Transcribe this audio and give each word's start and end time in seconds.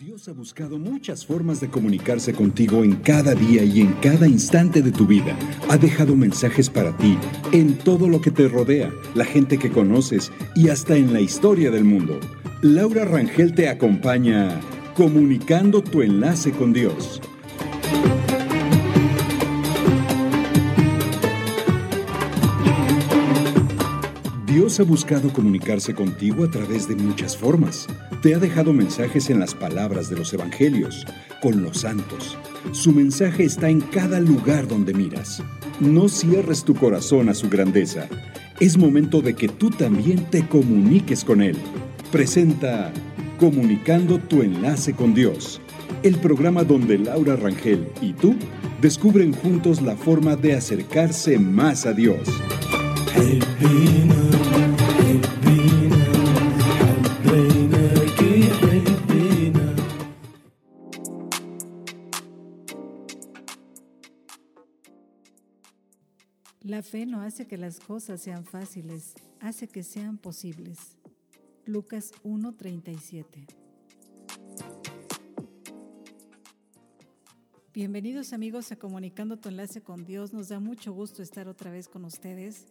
Dios 0.00 0.28
ha 0.28 0.32
buscado 0.32 0.78
muchas 0.78 1.26
formas 1.26 1.60
de 1.60 1.68
comunicarse 1.68 2.32
contigo 2.32 2.82
en 2.84 2.96
cada 2.96 3.34
día 3.34 3.64
y 3.64 3.82
en 3.82 3.92
cada 4.00 4.26
instante 4.26 4.80
de 4.80 4.92
tu 4.92 5.06
vida. 5.06 5.36
Ha 5.68 5.76
dejado 5.76 6.16
mensajes 6.16 6.70
para 6.70 6.96
ti 6.96 7.18
en 7.52 7.76
todo 7.76 8.08
lo 8.08 8.22
que 8.22 8.30
te 8.30 8.48
rodea, 8.48 8.90
la 9.14 9.26
gente 9.26 9.58
que 9.58 9.70
conoces 9.70 10.32
y 10.56 10.70
hasta 10.70 10.96
en 10.96 11.12
la 11.12 11.20
historia 11.20 11.70
del 11.70 11.84
mundo. 11.84 12.18
Laura 12.62 13.04
Rangel 13.04 13.54
te 13.54 13.68
acompaña 13.68 14.58
comunicando 14.94 15.82
tu 15.82 16.00
enlace 16.00 16.50
con 16.52 16.72
Dios. 16.72 17.20
Ha 24.78 24.84
buscado 24.84 25.32
comunicarse 25.32 25.94
contigo 25.94 26.44
a 26.44 26.50
través 26.50 26.86
de 26.86 26.94
muchas 26.94 27.36
formas. 27.36 27.88
Te 28.22 28.36
ha 28.36 28.38
dejado 28.38 28.72
mensajes 28.72 29.28
en 29.28 29.40
las 29.40 29.52
palabras 29.52 30.08
de 30.08 30.16
los 30.16 30.32
evangelios, 30.32 31.04
con 31.42 31.60
los 31.60 31.80
santos. 31.80 32.38
Su 32.70 32.92
mensaje 32.92 33.42
está 33.42 33.68
en 33.68 33.80
cada 33.80 34.20
lugar 34.20 34.68
donde 34.68 34.94
miras. 34.94 35.42
No 35.80 36.08
cierres 36.08 36.62
tu 36.62 36.74
corazón 36.74 37.28
a 37.28 37.34
su 37.34 37.50
grandeza. 37.50 38.08
Es 38.60 38.78
momento 38.78 39.20
de 39.20 39.34
que 39.34 39.48
tú 39.48 39.70
también 39.70 40.24
te 40.30 40.46
comuniques 40.46 41.24
con 41.24 41.42
Él. 41.42 41.56
Presenta 42.12 42.92
Comunicando 43.40 44.18
tu 44.18 44.42
enlace 44.42 44.94
con 44.94 45.14
Dios, 45.14 45.60
el 46.04 46.16
programa 46.16 46.62
donde 46.62 46.96
Laura 46.96 47.34
Rangel 47.34 47.88
y 48.00 48.12
tú 48.12 48.36
descubren 48.80 49.32
juntos 49.32 49.82
la 49.82 49.96
forma 49.96 50.36
de 50.36 50.54
acercarse 50.54 51.38
más 51.38 51.86
a 51.86 51.92
Dios. 51.92 52.20
La 66.80 66.84
fe 66.84 67.04
no 67.04 67.20
hace 67.20 67.46
que 67.46 67.58
las 67.58 67.78
cosas 67.78 68.22
sean 68.22 68.46
fáciles, 68.46 69.12
hace 69.38 69.68
que 69.68 69.82
sean 69.82 70.16
posibles. 70.16 70.96
Lucas 71.66 72.10
1:37 72.24 73.46
Bienvenidos 77.74 78.32
amigos 78.32 78.72
a 78.72 78.76
Comunicando 78.76 79.36
tu 79.36 79.50
enlace 79.50 79.82
con 79.82 80.06
Dios. 80.06 80.32
Nos 80.32 80.48
da 80.48 80.58
mucho 80.58 80.94
gusto 80.94 81.22
estar 81.22 81.48
otra 81.48 81.70
vez 81.70 81.86
con 81.86 82.06
ustedes 82.06 82.64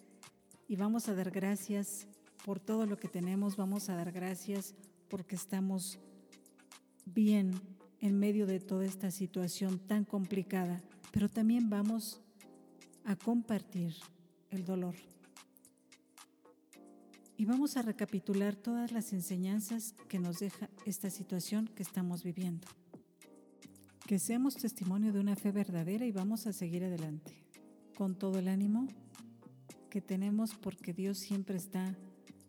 y 0.67 0.75
vamos 0.75 1.07
a 1.07 1.13
dar 1.13 1.29
gracias 1.29 2.07
por 2.43 2.59
todo 2.59 2.87
lo 2.87 2.97
que 2.97 3.09
tenemos. 3.09 3.57
Vamos 3.57 3.89
a 3.89 3.95
dar 3.95 4.11
gracias 4.11 4.73
porque 5.07 5.35
estamos 5.35 5.99
bien 7.05 7.51
en 7.99 8.17
medio 8.17 8.47
de 8.47 8.59
toda 8.59 8.85
esta 8.85 9.11
situación 9.11 9.77
tan 9.77 10.03
complicada, 10.03 10.81
pero 11.11 11.29
también 11.29 11.69
vamos 11.69 12.23
a 13.05 13.15
compartir 13.15 13.95
el 14.51 14.65
dolor. 14.65 14.95
Y 17.37 17.45
vamos 17.45 17.77
a 17.77 17.81
recapitular 17.81 18.55
todas 18.55 18.91
las 18.91 19.13
enseñanzas 19.13 19.93
que 20.09 20.19
nos 20.19 20.39
deja 20.39 20.69
esta 20.85 21.09
situación 21.09 21.67
que 21.67 21.83
estamos 21.83 22.23
viviendo. 22.23 22.67
Que 24.05 24.19
seamos 24.19 24.55
testimonio 24.55 25.13
de 25.13 25.21
una 25.21 25.37
fe 25.37 25.51
verdadera 25.51 26.05
y 26.05 26.11
vamos 26.11 26.47
a 26.47 26.53
seguir 26.53 26.83
adelante 26.83 27.45
con 27.95 28.15
todo 28.15 28.39
el 28.39 28.47
ánimo 28.47 28.87
que 29.89 30.01
tenemos 30.01 30.53
porque 30.53 30.93
Dios 30.93 31.17
siempre 31.17 31.57
está 31.57 31.95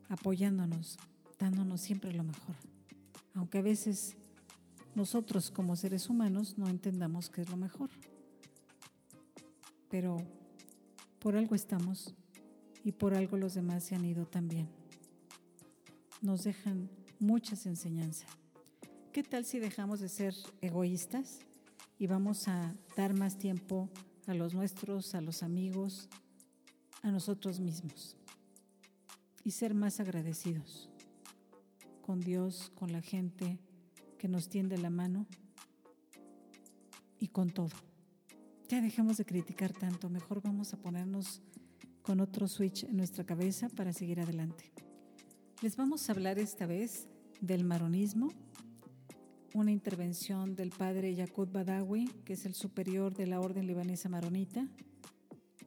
apoyándonos, 0.09 0.99
dándonos 1.39 1.81
siempre 1.81 2.13
lo 2.13 2.25
mejor. 2.25 2.57
Aunque 3.35 3.59
a 3.59 3.63
veces 3.63 4.17
nosotros 4.95 5.51
como 5.51 5.77
seres 5.77 6.09
humanos 6.09 6.59
no 6.59 6.69
entendamos 6.69 7.31
qué 7.31 7.43
es 7.43 7.49
lo 7.49 7.57
mejor. 7.57 7.91
Pero 9.89 10.19
por 11.21 11.37
algo 11.37 11.55
estamos 11.55 12.15
y 12.83 12.93
por 12.93 13.15
algo 13.15 13.37
los 13.37 13.55
demás 13.55 13.85
se 13.85 13.95
han 13.95 14.05
ido 14.05 14.27
también 14.27 14.81
nos 16.21 16.45
dejan 16.45 16.91
muchas 17.19 17.67
enseñanzas. 17.67 18.31
¿Qué 19.13 19.23
tal 19.23 19.45
si 19.45 19.59
dejamos 19.59 20.01
de 20.01 20.09
ser 20.09 20.35
egoístas 20.61 21.41
y 21.99 22.07
vamos 22.07 22.49
a 22.49 22.75
dar 22.97 23.15
más 23.15 23.39
tiempo 23.39 23.89
a 24.27 24.35
los 24.35 24.55
nuestros, 24.55 25.15
a 25.15 25.21
los 25.21 25.43
amigos, 25.43 26.09
a 27.03 27.11
nosotros 27.11 27.61
mismos? 27.61 28.17
Y 29.45 29.53
ser 29.53 29.75
más 29.75 30.01
agradecidos 30.01 30.91
con 32.03 32.21
Dios, 32.21 32.71
con 32.75 32.93
la 32.93 33.01
gente 33.01 33.59
que 34.19 34.29
nos 34.29 34.49
tiende 34.49 34.77
la 34.77 34.91
mano 34.91 35.27
y 37.19 37.29
con 37.29 37.51
todo. 37.51 37.90
Ya 38.71 38.81
dejemos 38.81 39.17
de 39.17 39.25
criticar 39.25 39.73
tanto, 39.73 40.09
mejor 40.09 40.41
vamos 40.43 40.73
a 40.73 40.77
ponernos 40.77 41.43
con 42.03 42.21
otro 42.21 42.47
switch 42.47 42.85
en 42.85 42.99
nuestra 42.99 43.25
cabeza 43.25 43.69
para 43.69 43.93
seguir 43.93 44.21
adelante. 44.21 44.71
Les 45.61 45.77
vamos 45.77 46.09
a 46.09 46.13
hablar 46.13 46.39
esta 46.39 46.67
vez 46.67 47.09
del 47.41 47.65
maronismo, 47.65 48.29
una 49.55 49.73
intervención 49.73 50.55
del 50.55 50.71
padre 50.71 51.13
Yaqut 51.17 51.51
Badawi, 51.51 52.07
que 52.25 52.35
es 52.35 52.47
el 52.47 52.55
superior 52.55 53.13
de 53.13 53.27
la 53.27 53.41
Orden 53.41 53.67
Libanesa 53.67 54.09
Maronita. 54.09 54.69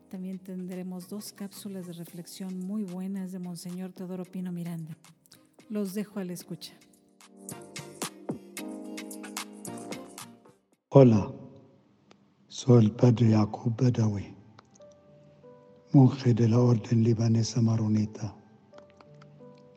También 0.08 0.40
tendremos 0.40 1.10
dos 1.10 1.34
cápsulas 1.34 1.86
de 1.88 1.92
reflexión 1.92 2.58
muy 2.58 2.86
buenas 2.86 3.34
de 3.34 3.40
Monseñor 3.40 3.92
Teodoro 3.92 4.24
Pino 4.24 4.54
Miranda. 4.54 4.96
Los 5.68 5.94
dejo 5.94 6.22
a 6.22 6.24
la 6.24 6.32
escucha. 6.32 6.72
Hola, 10.88 11.34
soy 12.54 12.86
el 12.86 12.92
padre 12.92 13.32
Yaqub 13.32 13.76
Badawi, 13.76 14.32
monje 15.92 16.36
de 16.36 16.48
la 16.48 16.60
Orden 16.60 17.04
Libanesa 17.04 17.64
Maronita 17.64 18.36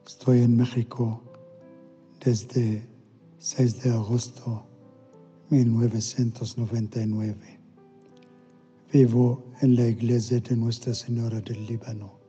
Estoy 0.07 0.43
en 0.43 0.59
México 0.59 1.23
desde 2.23 2.87
6 3.39 3.83
de 3.83 3.93
agosto 3.93 4.67
1999. 5.49 7.59
Vivo 8.93 9.43
en 9.63 9.77
la 9.77 9.87
iglesia 9.87 10.39
de 10.41 10.55
Nuestra 10.55 10.93
Señora 10.93 11.41
del 11.41 11.65
Líbano, 11.65 12.21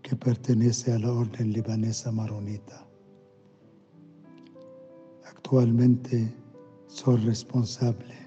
que 0.00 0.16
pertenece 0.16 0.94
a 0.94 0.98
la 0.98 1.12
Orden 1.12 1.52
Libanesa 1.52 2.10
Maronita. 2.10 2.88
Actualmente 5.26 6.34
soy 6.86 7.18
responsable, 7.18 8.21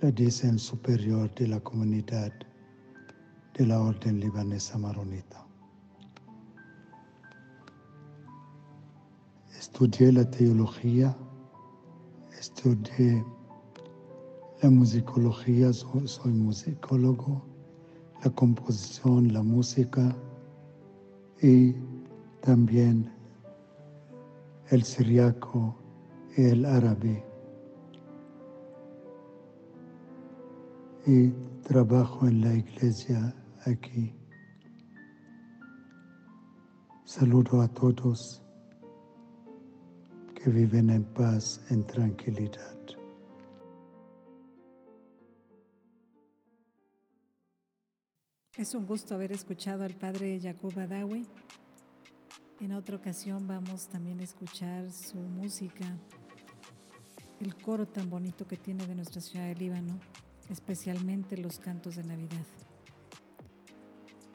le 0.00 0.12
dicen 0.12 0.58
superior 0.58 1.32
de 1.34 1.48
la 1.48 1.60
comunidad 1.60 2.32
de 3.56 3.66
la 3.66 3.80
Orden 3.80 4.20
Libanesa 4.20 4.78
Maronita. 4.78 5.44
estudié 9.74 10.12
la 10.12 10.24
teología, 10.30 11.16
estudié 12.38 13.24
la 14.62 14.70
musicología, 14.70 15.72
soy, 15.72 16.32
musicólogo, 16.32 17.42
la 18.22 18.30
composición, 18.30 19.32
la 19.32 19.42
música 19.42 20.14
y 21.42 21.74
también 22.40 23.10
el 24.70 24.84
siriaco 24.84 25.74
y 26.36 26.42
el 26.44 26.64
árabe. 26.66 27.33
Y 31.06 31.30
trabajo 31.62 32.26
en 32.26 32.40
la 32.40 32.54
iglesia 32.54 33.34
aquí. 33.66 34.14
Saludo 37.04 37.60
a 37.60 37.68
todos 37.68 38.42
que 40.34 40.50
viven 40.50 40.88
en 40.90 41.04
paz, 41.04 41.60
en 41.70 41.86
tranquilidad. 41.86 42.74
Es 48.56 48.74
un 48.74 48.86
gusto 48.86 49.14
haber 49.14 49.32
escuchado 49.32 49.84
al 49.84 49.94
padre 49.94 50.40
Jacob 50.40 50.72
Badawi. 50.72 51.26
En 52.60 52.72
otra 52.72 52.96
ocasión 52.96 53.46
vamos 53.46 53.88
también 53.88 54.20
a 54.20 54.22
escuchar 54.22 54.90
su 54.90 55.18
música, 55.18 55.84
el 57.40 57.54
coro 57.56 57.86
tan 57.86 58.08
bonito 58.08 58.46
que 58.46 58.56
tiene 58.56 58.86
de 58.86 58.94
nuestra 58.94 59.20
ciudad 59.20 59.48
de 59.48 59.56
Líbano, 59.56 59.98
especialmente 60.50 61.36
los 61.36 61.58
cantos 61.58 61.96
de 61.96 62.04
Navidad. 62.04 62.44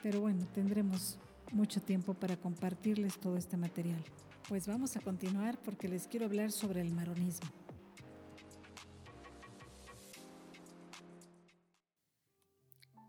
Pero 0.02 0.22
bueno, 0.22 0.46
tendremos 0.54 1.18
mucho 1.52 1.82
tiempo 1.82 2.14
para 2.14 2.38
compartirles 2.38 3.18
todo 3.20 3.38
este 3.38 3.58
material. 3.58 4.04
Pues 4.48 4.68
vamos 4.68 4.96
a 4.96 5.02
continuar 5.02 5.60
porque 5.62 5.88
les 5.88 6.08
quiero 6.08 6.26
hablar 6.26 6.52
sobre 6.52 6.82
el 6.82 6.94
maronismo. 6.94 7.50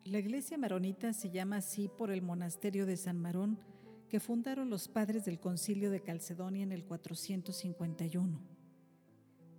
La 0.04 0.18
iglesia 0.18 0.58
maronita 0.58 1.12
se 1.12 1.30
llama 1.30 1.58
así 1.58 1.88
por 1.88 2.10
el 2.10 2.20
monasterio 2.20 2.84
de 2.84 2.96
San 2.96 3.16
Marón 3.16 3.60
que 4.08 4.18
fundaron 4.18 4.68
los 4.68 4.88
padres 4.88 5.24
del 5.24 5.38
concilio 5.38 5.88
de 5.92 6.02
Calcedonia 6.02 6.64
en 6.64 6.72
el 6.72 6.84
451. 6.84 8.40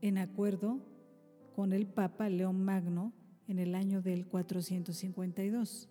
en 0.01 0.17
acuerdo 0.17 0.79
con 1.55 1.71
el 1.71 1.87
Papa 1.87 2.27
León 2.27 2.65
Magno 2.65 3.13
en 3.47 3.59
el 3.59 3.75
año 3.75 4.01
del 4.01 4.27
452. 4.27 5.89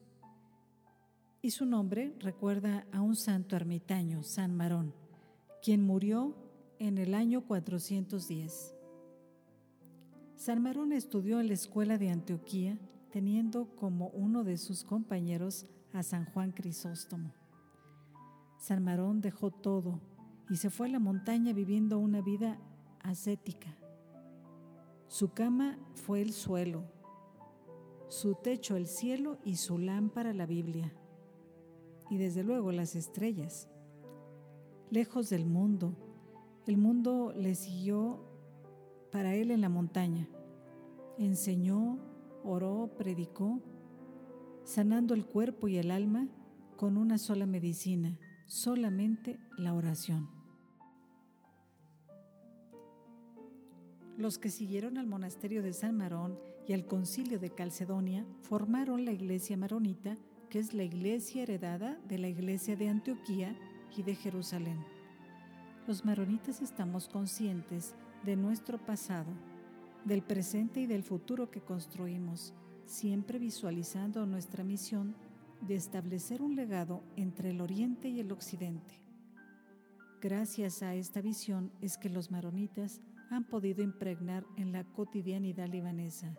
Y 1.43 1.51
su 1.53 1.65
nombre 1.67 2.15
recuerda 2.19 2.87
a 2.93 3.01
un 3.01 3.17
santo 3.17 3.57
ermitaño, 3.57 4.23
San 4.23 4.55
Marón, 4.55 4.95
quien 5.63 5.83
murió 5.83 6.37
en 6.79 6.99
el 6.99 7.15
año 7.15 7.47
410. 7.47 8.75
San 10.37 10.63
Marón 10.63 10.93
estudió 10.93 11.41
en 11.41 11.49
la 11.49 11.55
escuela 11.55 11.99
de 11.99 12.11
Antioquía, 12.11 12.79
teniendo 13.11 13.75
como 13.77 14.09
uno 14.09 14.45
de 14.45 14.57
sus 14.57 14.85
compañeros 14.85 15.67
a 15.93 16.03
San 16.03 16.25
Juan 16.27 16.53
Crisóstomo. 16.53 17.35
San 18.59 18.85
Marón 18.85 19.21
dejó 19.21 19.51
todo 19.51 20.01
y 20.49 20.57
se 20.57 20.71
fue 20.71 20.89
a 20.89 20.93
la 20.93 20.99
montaña 20.99 21.53
viviendo 21.53 21.99
una 21.99 22.21
vida 22.21 22.59
ascética. 23.03 23.75
Su 25.09 25.33
cama 25.33 25.79
fue 25.95 26.23
el 26.23 26.33
suelo, 26.33 26.85
su 28.11 28.35
techo 28.35 28.77
el 28.77 28.89
cielo 28.89 29.39
y 29.45 29.55
su 29.55 29.79
lámpara 29.79 30.35
la 30.35 30.45
Biblia. 30.45 30.93
Y 32.11 32.17
desde 32.17 32.43
luego 32.43 32.73
las 32.73 32.97
estrellas. 32.97 33.71
Lejos 34.91 35.31
del 35.31 35.47
mundo, 35.47 35.95
el 36.67 36.77
mundo 36.77 37.33
le 37.37 37.55
siguió 37.55 38.25
para 39.13 39.37
él 39.37 39.53
en 39.53 39.61
la 39.61 39.69
montaña. 39.69 40.29
Enseñó, 41.19 42.01
oró, 42.43 42.91
predicó, 42.99 43.61
sanando 44.65 45.15
el 45.15 45.25
cuerpo 45.25 45.69
y 45.69 45.77
el 45.77 45.93
alma 45.93 46.29
con 46.77 46.97
una 46.97 47.17
sola 47.17 47.47
medicina, 47.47 48.19
solamente 48.47 49.39
la 49.57 49.73
oración. 49.73 50.29
Los 54.17 54.39
que 54.39 54.51
siguieron 54.51 54.99
al 54.99 55.07
monasterio 55.07 55.63
de 55.63 55.73
San 55.73 55.97
Marón 55.97 56.51
y 56.67 56.73
al 56.73 56.87
concilio 56.87 57.39
de 57.39 57.51
Calcedonia 57.51 58.25
formaron 58.41 59.05
la 59.05 59.13
iglesia 59.13 59.57
maronita, 59.57 60.17
que 60.49 60.59
es 60.59 60.75
la 60.75 60.85
iglesia 60.85 61.43
heredada 61.43 61.99
de 62.09 62.19
la 62.19 62.29
iglesia 62.29 62.77
de 62.77 62.89
Antioquía 62.89 63.57
y 63.97 64.03
de 64.03 64.15
Jerusalén. 64.15 64.79
Los 65.87 66.05
maronitas 66.05 66.63
estamos 66.63 67.09
conscientes 67.09 67.95
de 68.25 68.37
nuestro 68.37 68.79
pasado, 68.79 69.33
del 70.05 70.23
presente 70.23 70.81
y 70.81 70.87
del 70.87 71.03
futuro 71.03 71.51
que 71.51 71.61
construimos, 71.61 72.55
siempre 72.85 73.39
visualizando 73.39 74.25
nuestra 74.27 74.65
misión 74.65 75.15
de 75.61 75.75
establecer 75.75 76.43
un 76.43 76.57
legado 76.57 77.03
entre 77.17 77.51
el 77.51 77.61
Oriente 77.61 78.09
y 78.09 78.21
el 78.21 78.33
Occidente. 78.33 79.01
Gracias 80.21 80.83
a 80.83 80.95
esta 80.95 81.21
visión 81.21 81.73
es 81.81 81.97
que 81.97 82.11
los 82.11 82.31
maronitas 82.31 83.01
han 83.31 83.45
podido 83.45 83.83
impregnar 83.83 84.45
en 84.57 84.73
la 84.73 84.85
cotidianidad 84.85 85.69
libanesa, 85.69 86.37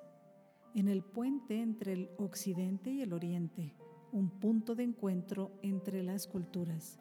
en 0.73 0.87
el 0.87 1.03
puente 1.03 1.61
entre 1.61 1.93
el 1.93 2.09
occidente 2.17 2.91
y 2.91 3.01
el 3.01 3.13
oriente, 3.13 3.73
un 4.11 4.29
punto 4.29 4.75
de 4.75 4.83
encuentro 4.83 5.51
entre 5.61 6.03
las 6.03 6.27
culturas. 6.27 6.99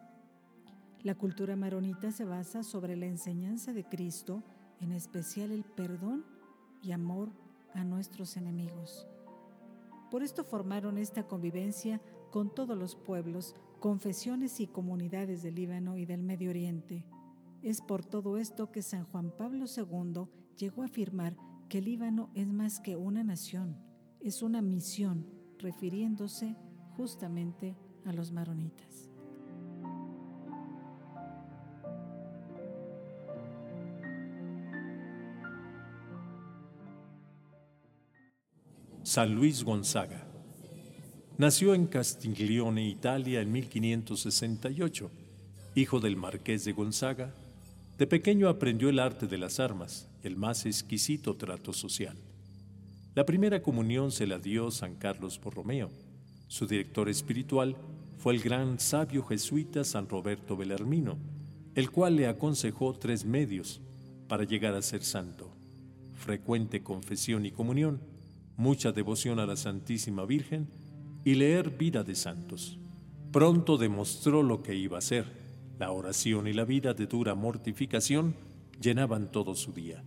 La 1.03 1.15
cultura 1.15 1.55
maronita 1.55 2.11
se 2.11 2.25
basa 2.25 2.63
sobre 2.63 2.95
la 2.95 3.05
enseñanza 3.05 3.73
de 3.73 3.83
Cristo, 3.83 4.43
en 4.79 4.91
especial 4.91 5.51
el 5.51 5.63
perdón 5.63 6.25
y 6.81 6.91
amor 6.91 7.29
a 7.73 7.83
nuestros 7.83 8.37
enemigos. 8.37 9.07
Por 10.09 10.23
esto 10.23 10.43
formaron 10.43 10.97
esta 10.97 11.27
convivencia 11.27 12.01
con 12.31 12.53
todos 12.53 12.77
los 12.77 12.95
pueblos, 12.95 13.55
confesiones 13.79 14.59
y 14.59 14.67
comunidades 14.67 15.41
del 15.41 15.55
Líbano 15.55 15.97
y 15.97 16.05
del 16.05 16.23
Medio 16.23 16.49
Oriente 16.49 17.03
es 17.61 17.79
por 17.79 18.03
todo 18.03 18.37
esto 18.37 18.71
que 18.71 18.81
San 18.81 19.05
Juan 19.05 19.31
Pablo 19.37 19.65
II 19.65 20.27
llegó 20.57 20.81
a 20.81 20.85
afirmar 20.85 21.35
que 21.71 21.81
Líbano 21.81 22.29
es 22.35 22.47
más 22.47 22.81
que 22.81 22.97
una 22.97 23.23
nación, 23.23 23.77
es 24.19 24.41
una 24.41 24.61
misión, 24.61 25.25
refiriéndose 25.57 26.57
justamente 26.97 27.77
a 28.03 28.11
los 28.11 28.33
maronitas. 28.33 29.09
San 39.03 39.33
Luis 39.33 39.63
Gonzaga 39.63 40.27
nació 41.37 41.73
en 41.73 41.87
Castiglione, 41.87 42.85
Italia, 42.85 43.39
en 43.39 43.49
1568, 43.49 45.09
hijo 45.75 46.01
del 46.01 46.17
marqués 46.17 46.65
de 46.65 46.73
Gonzaga 46.73 47.33
de 48.01 48.07
pequeño 48.07 48.49
aprendió 48.49 48.89
el 48.89 48.97
arte 48.97 49.27
de 49.27 49.37
las 49.37 49.59
armas, 49.59 50.07
el 50.23 50.35
más 50.35 50.65
exquisito 50.65 51.35
trato 51.35 51.71
social. 51.71 52.17
La 53.13 53.27
primera 53.27 53.61
comunión 53.61 54.11
se 54.11 54.25
la 54.25 54.39
dio 54.39 54.71
San 54.71 54.95
Carlos 54.95 55.39
Borromeo. 55.39 55.91
Su 56.47 56.65
director 56.65 57.09
espiritual 57.09 57.75
fue 58.17 58.33
el 58.33 58.41
gran 58.41 58.79
sabio 58.79 59.23
jesuita 59.23 59.83
San 59.83 60.09
Roberto 60.09 60.57
Belarmino, 60.57 61.19
el 61.75 61.91
cual 61.91 62.15
le 62.15 62.25
aconsejó 62.25 62.93
tres 62.93 63.23
medios 63.23 63.81
para 64.27 64.45
llegar 64.45 64.73
a 64.73 64.81
ser 64.81 65.03
santo. 65.03 65.51
Frecuente 66.15 66.81
confesión 66.81 67.45
y 67.45 67.51
comunión, 67.51 68.01
mucha 68.57 68.91
devoción 68.91 69.37
a 69.37 69.45
la 69.45 69.57
Santísima 69.57 70.25
Virgen 70.25 70.67
y 71.23 71.35
leer 71.35 71.69
vida 71.69 72.03
de 72.03 72.15
santos. 72.15 72.79
Pronto 73.31 73.77
demostró 73.77 74.41
lo 74.41 74.63
que 74.63 74.73
iba 74.73 74.97
a 74.97 75.01
ser 75.01 75.40
la 75.81 75.91
oración 75.91 76.47
y 76.47 76.53
la 76.53 76.63
vida 76.63 76.93
de 76.93 77.07
dura 77.07 77.33
mortificación 77.33 78.35
llenaban 78.79 79.31
todo 79.31 79.55
su 79.55 79.73
día. 79.73 80.03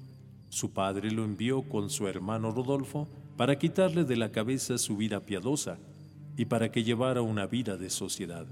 Su 0.49 0.71
padre 0.71 1.11
lo 1.11 1.25
envió 1.25 1.63
con 1.63 1.91
su 1.91 2.07
hermano 2.07 2.53
Rodolfo 2.53 3.09
para 3.37 3.59
quitarle 3.59 4.05
de 4.05 4.17
la 4.17 4.31
cabeza 4.31 4.79
su 4.79 4.97
vida 4.97 5.19
piadosa 5.19 5.79
y 6.37 6.45
para 6.45 6.71
que 6.71 6.85
llevara 6.85 7.23
una 7.23 7.47
vida 7.47 7.77
de 7.77 7.91
sociedad. 7.91 8.47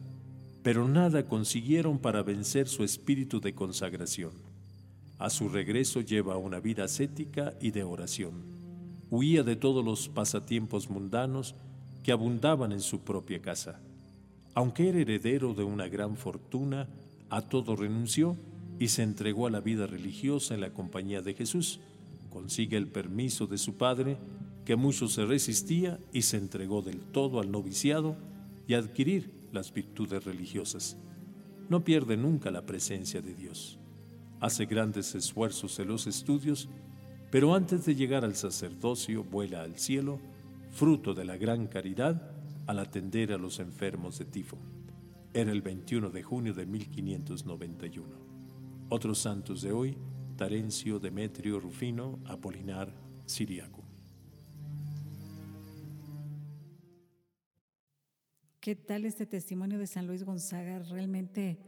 Pero 0.64 0.88
nada 0.88 1.24
consiguieron 1.26 2.00
para 2.00 2.24
vencer 2.24 2.66
su 2.66 2.82
espíritu 2.82 3.40
de 3.40 3.54
consagración. 3.54 4.32
A 5.20 5.30
su 5.30 5.48
regreso 5.48 6.00
lleva 6.00 6.36
una 6.38 6.58
vida 6.58 6.82
ascética 6.86 7.54
y 7.60 7.70
de 7.70 7.84
oración. 7.84 8.32
Huía 9.10 9.44
de 9.44 9.54
todos 9.54 9.84
los 9.84 10.08
pasatiempos 10.08 10.90
mundanos 10.90 11.54
que 12.02 12.10
abundaban 12.10 12.72
en 12.72 12.80
su 12.80 13.02
propia 13.02 13.40
casa. 13.40 13.78
Aunque 14.54 14.88
era 14.88 14.98
heredero 14.98 15.54
de 15.54 15.62
una 15.62 15.86
gran 15.86 16.16
fortuna, 16.16 16.88
a 17.32 17.40
todo 17.40 17.76
renunció 17.76 18.36
y 18.78 18.88
se 18.88 19.02
entregó 19.02 19.46
a 19.46 19.50
la 19.50 19.60
vida 19.60 19.86
religiosa 19.86 20.52
en 20.54 20.60
la 20.60 20.74
compañía 20.74 21.22
de 21.22 21.32
Jesús. 21.32 21.80
Consigue 22.28 22.76
el 22.76 22.88
permiso 22.88 23.46
de 23.46 23.56
su 23.56 23.78
padre, 23.78 24.18
que 24.66 24.76
mucho 24.76 25.08
se 25.08 25.24
resistía 25.24 25.98
y 26.12 26.22
se 26.22 26.36
entregó 26.36 26.82
del 26.82 27.00
todo 27.00 27.40
al 27.40 27.50
noviciado 27.50 28.16
y 28.68 28.74
a 28.74 28.78
adquirir 28.78 29.32
las 29.50 29.72
virtudes 29.72 30.22
religiosas. 30.26 30.98
No 31.70 31.82
pierde 31.82 32.18
nunca 32.18 32.50
la 32.50 32.66
presencia 32.66 33.22
de 33.22 33.34
Dios. 33.34 33.78
Hace 34.38 34.66
grandes 34.66 35.14
esfuerzos 35.14 35.78
en 35.78 35.88
los 35.88 36.06
estudios, 36.06 36.68
pero 37.30 37.54
antes 37.54 37.86
de 37.86 37.94
llegar 37.94 38.26
al 38.26 38.36
sacerdocio 38.36 39.24
vuela 39.24 39.62
al 39.62 39.78
cielo, 39.78 40.20
fruto 40.70 41.14
de 41.14 41.24
la 41.24 41.38
gran 41.38 41.66
caridad, 41.66 42.30
al 42.66 42.78
atender 42.78 43.32
a 43.32 43.38
los 43.38 43.58
enfermos 43.58 44.18
de 44.18 44.26
tifo. 44.26 44.58
Era 45.34 45.50
el 45.50 45.62
21 45.62 46.10
de 46.10 46.22
junio 46.22 46.52
de 46.52 46.66
1591. 46.66 48.06
Otros 48.90 49.18
santos 49.18 49.62
de 49.62 49.72
hoy, 49.72 49.96
Tarencio, 50.36 50.98
Demetrio, 50.98 51.58
Rufino, 51.58 52.18
Apolinar, 52.26 52.92
Siriaco. 53.24 53.82
¿Qué 58.60 58.76
tal 58.76 59.06
este 59.06 59.24
testimonio 59.24 59.78
de 59.78 59.86
San 59.86 60.06
Luis 60.06 60.22
Gonzaga? 60.22 60.80
Realmente 60.80 61.58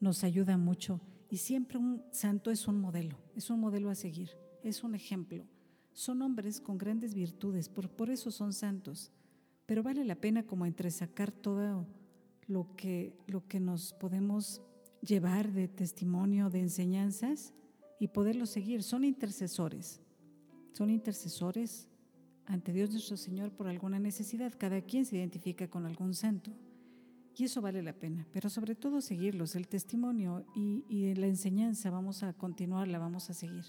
nos 0.00 0.22
ayuda 0.22 0.58
mucho 0.58 1.00
y 1.30 1.38
siempre 1.38 1.78
un 1.78 2.04
santo 2.12 2.50
es 2.50 2.68
un 2.68 2.78
modelo, 2.78 3.18
es 3.34 3.48
un 3.48 3.58
modelo 3.58 3.88
a 3.88 3.94
seguir, 3.94 4.32
es 4.62 4.84
un 4.84 4.94
ejemplo. 4.94 5.46
Son 5.94 6.20
hombres 6.20 6.60
con 6.60 6.76
grandes 6.76 7.14
virtudes, 7.14 7.70
por, 7.70 7.88
por 7.88 8.10
eso 8.10 8.30
son 8.30 8.52
santos, 8.52 9.10
pero 9.64 9.82
vale 9.82 10.04
la 10.04 10.14
pena 10.14 10.46
como 10.46 10.66
entresacar 10.66 11.32
todo 11.32 11.86
lo 12.48 12.74
que, 12.76 13.14
lo 13.26 13.46
que 13.46 13.60
nos 13.60 13.92
podemos 13.92 14.62
llevar 15.02 15.52
de 15.52 15.68
testimonio, 15.68 16.50
de 16.50 16.60
enseñanzas 16.60 17.52
y 18.00 18.08
poderlo 18.08 18.46
seguir. 18.46 18.82
Son 18.82 19.04
intercesores, 19.04 20.00
son 20.72 20.90
intercesores 20.90 21.88
ante 22.46 22.72
Dios 22.72 22.90
nuestro 22.90 23.16
Señor 23.16 23.52
por 23.52 23.68
alguna 23.68 23.98
necesidad. 23.98 24.52
Cada 24.58 24.80
quien 24.80 25.04
se 25.04 25.16
identifica 25.16 25.68
con 25.68 25.86
algún 25.86 26.14
santo. 26.14 26.50
Y 27.36 27.44
eso 27.44 27.60
vale 27.60 27.82
la 27.82 27.92
pena, 27.92 28.26
pero 28.32 28.50
sobre 28.50 28.74
todo 28.74 29.00
seguirlos, 29.00 29.54
el 29.54 29.68
testimonio 29.68 30.44
y, 30.56 30.84
y 30.88 31.14
la 31.14 31.28
enseñanza, 31.28 31.88
vamos 31.88 32.24
a 32.24 32.32
continuarla, 32.32 32.98
vamos 32.98 33.30
a 33.30 33.34
seguir. 33.34 33.64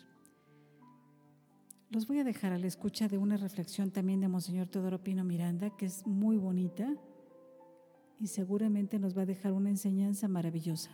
Los 1.92 2.08
voy 2.08 2.18
a 2.18 2.24
dejar 2.24 2.52
a 2.52 2.58
la 2.58 2.66
escucha 2.66 3.08
de 3.08 3.20
una 3.20 3.38
reflexión 3.38 3.92
también 3.92 4.22
de 4.22 4.28
Monseñor 4.28 4.70
Teodoro 4.70 5.04
Pino 5.04 5.24
Miranda, 5.24 5.70
que 5.78 5.86
es 5.86 6.08
muy 6.08 6.38
bonita 6.38 6.96
y 8.20 8.28
seguramente 8.28 9.00
nos 9.00 9.18
va 9.18 9.22
a 9.22 9.26
dejar 9.26 9.54
una 9.54 9.70
enseñanza 9.70 10.28
maravillosa. 10.28 10.92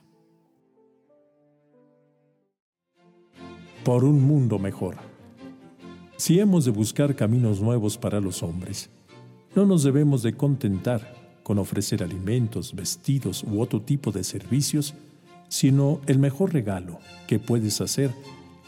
Por 3.84 4.04
un 4.04 4.22
mundo 4.22 4.60
mejor. 4.60 4.98
Si 6.18 6.40
hemos 6.40 6.66
de 6.66 6.72
buscar 6.72 7.16
caminos 7.16 7.62
nuevos 7.62 7.98
para 7.98 8.22
los 8.22 8.42
hombres, 8.42 8.90
no 9.56 9.66
nos 9.66 9.84
debemos 9.84 10.24
de 10.24 10.34
contentar 10.34 11.16
con 11.44 11.60
ofrecer 11.60 12.04
alimentos, 12.04 12.74
vestidos 12.74 13.44
u 13.44 13.62
otro 13.62 13.82
tipo 13.82 14.12
de 14.12 14.24
servicios, 14.24 14.96
sino 15.50 16.02
el 16.08 16.20
mejor 16.20 16.54
regalo 16.54 17.00
que 17.28 17.38
puedes 17.38 17.82
hacer 17.82 18.12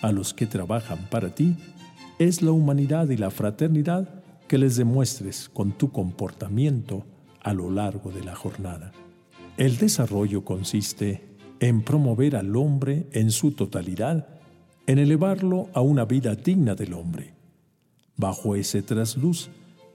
a 0.01 0.11
los 0.11 0.33
que 0.33 0.45
trabajan 0.45 1.09
para 1.09 1.33
ti 1.33 1.55
es 2.19 2.41
la 2.41 2.51
humanidad 2.51 3.09
y 3.09 3.17
la 3.17 3.31
fraternidad 3.31 4.23
que 4.47 4.57
les 4.57 4.75
demuestres 4.75 5.49
con 5.49 5.71
tu 5.71 5.91
comportamiento 5.91 7.03
a 7.47 7.53
lo 7.53 7.71
largo 7.71 8.11
de 8.11 8.25
la 8.25 8.35
jornada. 8.35 8.91
El 9.55 9.77
desarrollo 9.77 10.43
consiste 10.43 11.23
en 11.61 11.81
promover 11.81 12.35
al 12.35 12.53
hombre 12.57 13.07
en 13.13 13.31
su 13.31 13.53
totalidad, 13.53 14.27
en 14.85 14.99
elevarlo 14.99 15.69
a 15.73 15.79
una 15.79 16.03
vida 16.03 16.35
digna 16.35 16.75
del 16.75 16.91
hombre. 16.91 17.35
Bajo 18.17 18.57
ese 18.57 18.81
trasluz, 18.81 19.49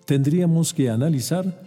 tendríamos 0.07 0.73
que 0.73 0.89
analizar 0.89 1.63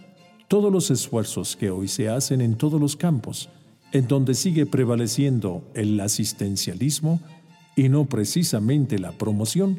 todos 0.48 0.72
los 0.72 0.90
esfuerzos 0.90 1.54
que 1.54 1.70
hoy 1.70 1.86
se 1.86 2.08
hacen 2.08 2.40
en 2.40 2.56
todos 2.56 2.80
los 2.80 2.96
campos, 2.96 3.48
en 3.92 4.08
donde 4.08 4.34
sigue 4.34 4.66
prevaleciendo 4.66 5.70
el 5.72 6.00
asistencialismo 6.00 7.20
y 7.76 7.88
no 7.90 8.06
precisamente 8.06 8.98
la 8.98 9.12
promoción, 9.12 9.78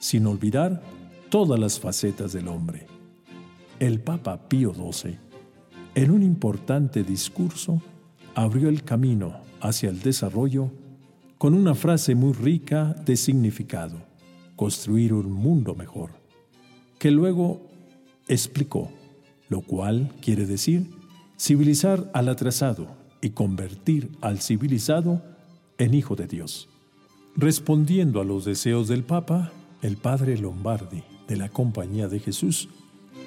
sin 0.00 0.26
olvidar 0.26 0.82
todas 1.30 1.58
las 1.58 1.80
facetas 1.80 2.34
del 2.34 2.48
hombre. 2.48 2.86
El 3.80 4.00
Papa 4.00 4.48
Pío 4.48 4.74
XII, 4.74 5.25
en 5.96 6.10
un 6.10 6.22
importante 6.22 7.02
discurso, 7.02 7.80
abrió 8.34 8.68
el 8.68 8.84
camino 8.84 9.40
hacia 9.62 9.88
el 9.88 10.00
desarrollo 10.00 10.70
con 11.38 11.54
una 11.54 11.74
frase 11.74 12.14
muy 12.14 12.34
rica 12.34 12.94
de 13.06 13.16
significado, 13.16 13.96
construir 14.56 15.14
un 15.14 15.32
mundo 15.32 15.74
mejor, 15.74 16.10
que 16.98 17.10
luego 17.10 17.62
explicó, 18.28 18.92
lo 19.48 19.62
cual 19.62 20.12
quiere 20.20 20.44
decir 20.44 20.90
civilizar 21.38 22.10
al 22.12 22.28
atrasado 22.28 22.88
y 23.22 23.30
convertir 23.30 24.10
al 24.20 24.40
civilizado 24.40 25.22
en 25.78 25.94
hijo 25.94 26.14
de 26.14 26.26
Dios. 26.26 26.68
Respondiendo 27.36 28.20
a 28.20 28.24
los 28.24 28.44
deseos 28.44 28.88
del 28.88 29.02
Papa, 29.02 29.50
el 29.80 29.96
padre 29.96 30.36
Lombardi 30.36 31.02
de 31.26 31.36
la 31.36 31.48
Compañía 31.48 32.06
de 32.08 32.20
Jesús 32.20 32.68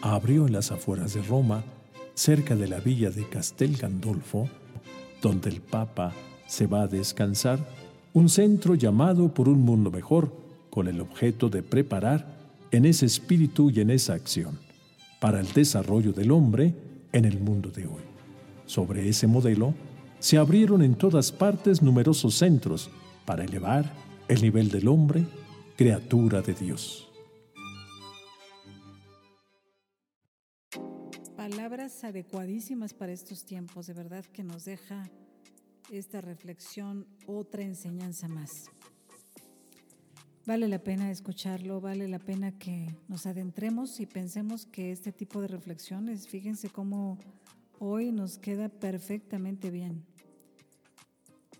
abrió 0.02 0.46
en 0.46 0.54
las 0.54 0.72
afueras 0.72 1.16
de 1.16 1.24
Roma, 1.24 1.64
cerca 2.20 2.58
de 2.58 2.68
la 2.68 2.82
villa 2.82 3.12
de 3.12 3.24
Castel 3.30 3.78
Gandolfo, 3.78 4.50
donde 5.22 5.50
el 5.50 5.62
Papa 5.62 6.12
se 6.48 6.68
va 6.68 6.82
a 6.82 6.88
descansar, 6.88 7.66
un 8.12 8.28
centro 8.28 8.76
llamado 8.76 9.34
por 9.34 9.48
un 9.48 9.62
mundo 9.62 9.90
mejor, 9.90 10.34
con 10.70 10.90
el 10.90 11.00
objeto 11.00 11.50
de 11.50 11.64
preparar 11.64 12.28
en 12.72 12.86
ese 12.86 13.06
espíritu 13.06 13.70
y 13.70 13.80
en 13.80 13.90
esa 13.90 14.16
acción 14.16 14.60
para 15.22 15.40
el 15.40 15.48
desarrollo 15.54 16.12
del 16.12 16.32
hombre 16.32 16.76
en 17.14 17.24
el 17.24 17.40
mundo 17.40 17.72
de 17.72 17.88
hoy. 17.88 18.04
Sobre 18.66 19.08
ese 19.08 19.26
modelo, 19.26 19.74
se 20.20 20.38
abrieron 20.38 20.82
en 20.82 20.96
todas 20.96 21.32
partes 21.32 21.82
numerosos 21.82 22.36
centros 22.36 22.90
para 23.26 23.46
elevar 23.46 23.94
el 24.28 24.42
nivel 24.42 24.70
del 24.70 24.90
hombre, 24.90 25.26
criatura 25.78 26.42
de 26.42 26.54
Dios. 26.54 27.09
Palabras 31.50 32.04
adecuadísimas 32.04 32.94
para 32.94 33.12
estos 33.12 33.44
tiempos, 33.44 33.88
de 33.88 33.94
verdad 33.94 34.24
que 34.24 34.44
nos 34.44 34.66
deja 34.66 35.10
esta 35.90 36.22
reflexión 36.22 37.08
otra 37.26 37.64
enseñanza 37.64 38.28
más. 38.28 38.70
Vale 40.46 40.68
la 40.68 40.78
pena 40.84 41.10
escucharlo, 41.10 41.82
vale 41.82 42.08
la 42.08 42.20
pena 42.20 42.52
que 42.52 42.96
nos 43.08 43.26
adentremos 43.26 44.00
y 44.00 44.06
pensemos 44.06 44.68
que 44.68 44.92
este 44.92 45.12
tipo 45.12 45.42
de 45.42 45.48
reflexiones, 45.48 46.28
fíjense 46.28 46.70
cómo 46.70 47.18
hoy 47.80 48.12
nos 48.12 48.38
queda 48.38 48.70
perfectamente 48.70 49.72
bien. 49.72 50.06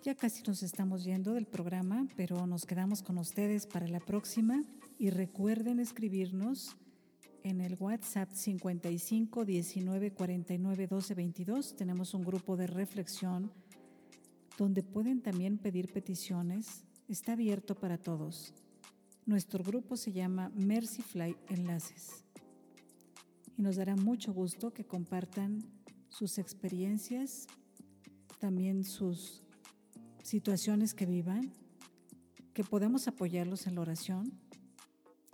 Ya 0.04 0.14
casi 0.14 0.44
nos 0.44 0.62
estamos 0.62 1.04
yendo 1.04 1.34
del 1.34 1.48
programa, 1.48 2.08
pero 2.16 2.46
nos 2.46 2.68
quedamos 2.68 3.02
con 3.02 3.18
ustedes 3.18 3.66
para 3.66 3.88
la 3.88 4.00
próxima 4.00 4.64
y 5.00 5.10
recuerden 5.10 5.80
escribirnos 5.80 6.78
en 7.50 7.62
el 7.62 7.76
WhatsApp 7.80 8.30
55 8.32 9.44
19 9.44 10.12
49 10.12 10.88
12 10.88 11.16
22. 11.16 11.76
Tenemos 11.76 12.14
un 12.14 12.24
grupo 12.24 12.56
de 12.56 12.68
reflexión 12.68 13.52
donde 14.56 14.84
pueden 14.84 15.22
también 15.22 15.58
pedir 15.58 15.92
peticiones. 15.92 16.84
Está 17.08 17.34
abierto 17.34 17.74
para 17.74 17.98
todos. 17.98 18.54
Nuestro 19.26 19.64
grupo 19.64 19.98
se 19.98 20.12
llama 20.12 20.52
Mercy 20.54 21.02
Fly 21.02 21.36
Enlaces 21.50 22.24
y 23.58 23.64
nos 23.64 23.78
dará 23.78 23.96
mucho 23.96 24.32
gusto 24.32 24.72
que 24.72 24.86
compartan 24.86 25.64
sus 26.08 26.38
experiencias, 26.38 27.48
también 28.38 28.84
sus 28.84 29.42
situaciones 30.22 30.94
que 30.94 31.08
vivan, 31.08 31.52
que 32.54 32.64
podamos 32.64 33.08
apoyarlos 33.08 33.66
en 33.66 33.76
la 33.76 33.82
oración 33.82 34.49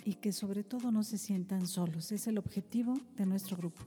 y 0.05 0.13
que 0.13 0.31
sobre 0.31 0.63
todo 0.63 0.91
no 0.91 1.03
se 1.03 1.17
sientan 1.17 1.67
solos. 1.67 2.11
Es 2.11 2.27
el 2.27 2.37
objetivo 2.37 2.93
de 3.17 3.25
nuestro 3.25 3.57
grupo. 3.57 3.81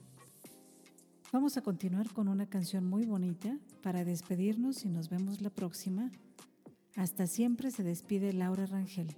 Vamos 1.32 1.56
a 1.56 1.62
continuar 1.62 2.12
con 2.12 2.28
una 2.28 2.46
canción 2.46 2.84
muy 2.84 3.06
bonita 3.06 3.56
para 3.82 4.04
despedirnos 4.04 4.84
y 4.84 4.88
nos 4.88 5.08
vemos 5.08 5.40
la 5.40 5.50
próxima. 5.50 6.10
Hasta 6.96 7.26
siempre 7.26 7.70
se 7.70 7.84
despide 7.84 8.32
Laura 8.32 8.66
Rangel. 8.66 9.14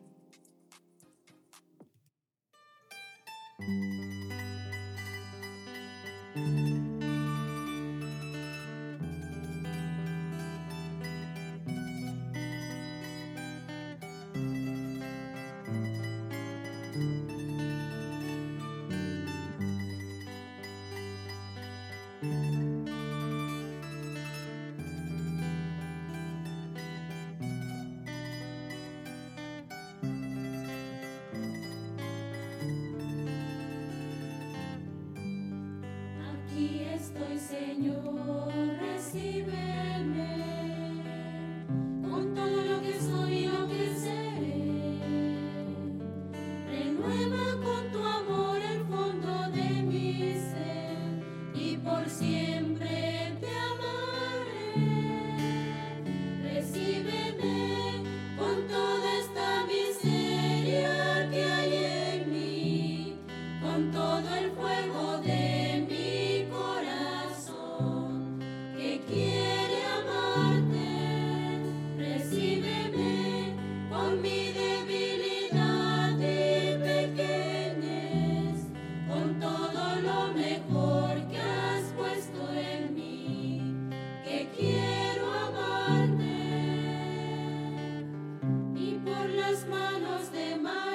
estoy, 37.00 37.38
Señor, 37.38 38.52
recibe. 38.78 39.89